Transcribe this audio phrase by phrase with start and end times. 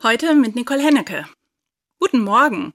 [0.00, 1.26] Heute mit Nicole Hennecke.
[1.98, 2.72] Guten Morgen.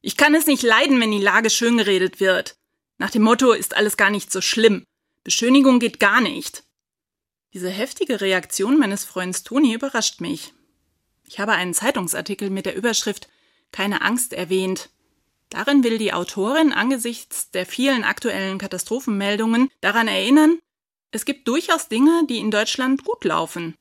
[0.00, 2.54] Ich kann es nicht leiden, wenn die Lage schön geredet wird.
[2.98, 4.84] Nach dem Motto ist alles gar nicht so schlimm.
[5.24, 6.62] Beschönigung geht gar nicht.
[7.52, 10.52] Diese heftige Reaktion meines Freundes Toni überrascht mich.
[11.26, 13.28] Ich habe einen Zeitungsartikel mit der Überschrift
[13.72, 14.90] Keine Angst erwähnt.
[15.48, 20.60] Darin will die Autorin angesichts der vielen aktuellen Katastrophenmeldungen daran erinnern,
[21.10, 23.74] es gibt durchaus Dinge, die in Deutschland gut laufen.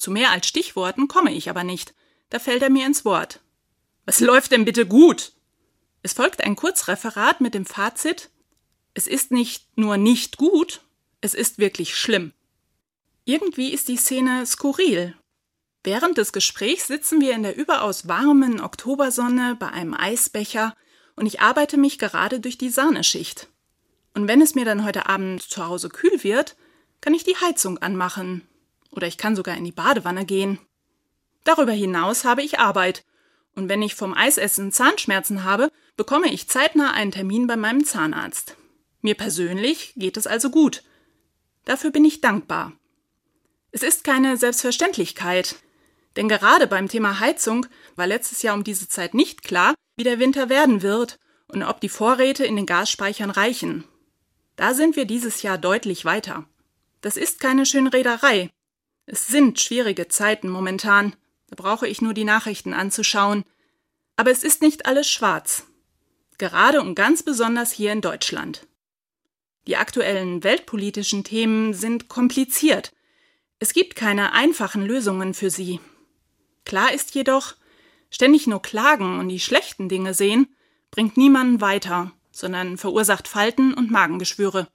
[0.00, 1.92] Zu mehr als Stichworten komme ich aber nicht.
[2.30, 3.40] Da fällt er mir ins Wort.
[4.06, 5.32] Was läuft denn bitte gut?
[6.02, 8.30] Es folgt ein Kurzreferat mit dem Fazit
[8.94, 10.80] Es ist nicht nur nicht gut,
[11.20, 12.32] es ist wirklich schlimm.
[13.26, 15.14] Irgendwie ist die Szene skurril.
[15.84, 20.74] Während des Gesprächs sitzen wir in der überaus warmen Oktobersonne bei einem Eisbecher
[21.14, 23.48] und ich arbeite mich gerade durch die Sahneschicht.
[24.14, 26.56] Und wenn es mir dann heute Abend zu Hause kühl wird,
[27.02, 28.46] kann ich die Heizung anmachen
[28.90, 30.58] oder ich kann sogar in die Badewanne gehen.
[31.44, 33.04] Darüber hinaus habe ich Arbeit.
[33.54, 38.56] Und wenn ich vom Eisessen Zahnschmerzen habe, bekomme ich zeitnah einen Termin bei meinem Zahnarzt.
[39.00, 40.82] Mir persönlich geht es also gut.
[41.64, 42.72] Dafür bin ich dankbar.
[43.72, 45.56] Es ist keine Selbstverständlichkeit.
[46.16, 47.66] Denn gerade beim Thema Heizung
[47.96, 51.80] war letztes Jahr um diese Zeit nicht klar, wie der Winter werden wird und ob
[51.80, 53.84] die Vorräte in den Gasspeichern reichen.
[54.56, 56.44] Da sind wir dieses Jahr deutlich weiter.
[57.00, 58.50] Das ist keine Schönrederei.
[59.12, 61.16] Es sind schwierige Zeiten momentan,
[61.48, 63.42] da brauche ich nur die Nachrichten anzuschauen.
[64.14, 65.64] Aber es ist nicht alles schwarz.
[66.38, 68.68] Gerade und ganz besonders hier in Deutschland.
[69.66, 72.92] Die aktuellen weltpolitischen Themen sind kompliziert.
[73.58, 75.80] Es gibt keine einfachen Lösungen für sie.
[76.64, 77.56] Klar ist jedoch,
[78.10, 80.54] ständig nur klagen und die schlechten Dinge sehen,
[80.92, 84.68] bringt niemanden weiter, sondern verursacht Falten und Magengeschwüre.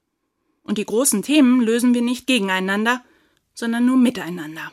[0.62, 3.02] Und die großen Themen lösen wir nicht gegeneinander,
[3.56, 4.72] sondern nur miteinander.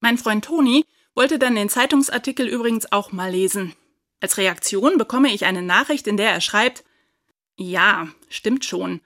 [0.00, 3.74] Mein Freund Toni wollte dann den Zeitungsartikel übrigens auch mal lesen.
[4.20, 6.84] Als Reaktion bekomme ich eine Nachricht, in der er schreibt,
[7.56, 9.00] ja, stimmt schon.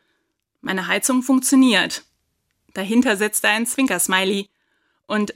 [0.60, 2.04] Meine Heizung funktioniert.
[2.74, 4.48] Dahinter setzt er ein Zwinkersmiley.
[5.06, 5.34] Und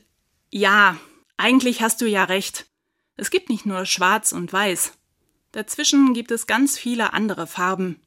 [0.50, 0.96] ja,
[1.36, 2.66] eigentlich hast du ja recht.
[3.16, 4.92] Es gibt nicht nur schwarz und weiß.
[5.52, 8.00] Dazwischen gibt es ganz viele andere Farben.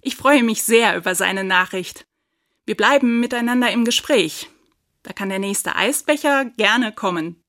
[0.00, 2.06] Ich freue mich sehr über seine Nachricht.
[2.66, 4.48] Wir bleiben miteinander im Gespräch.
[5.02, 7.44] Da kann der nächste Eisbecher gerne kommen.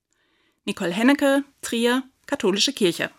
[0.66, 3.08] Nicole Hennecke, Trier, Katholische Kirche.